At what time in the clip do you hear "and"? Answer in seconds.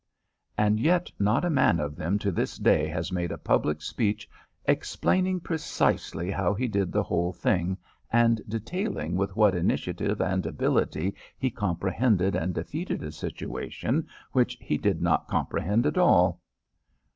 0.57-0.79, 8.11-8.41, 10.19-10.43, 12.35-12.55